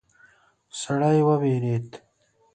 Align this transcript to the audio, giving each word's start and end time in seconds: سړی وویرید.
سړی 0.79 1.19
وویرید. 1.27 1.87